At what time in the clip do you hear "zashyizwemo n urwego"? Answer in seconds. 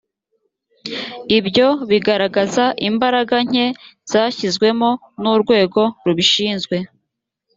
4.11-5.81